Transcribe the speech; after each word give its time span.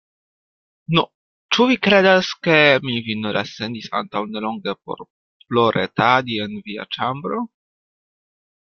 Nu, 0.99 1.01
ĉu 1.57 1.67
vi 1.71 1.77
kredas, 1.87 2.31
ke 2.47 2.55
mi 2.87 2.97
vin 3.11 3.29
resendis 3.37 3.93
antaŭ 4.01 4.25
nelonge 4.33 4.77
por 4.81 5.05
ploretadi 5.45 6.45
en 6.49 6.61
via 6.71 6.93
ĉambro? 6.99 7.49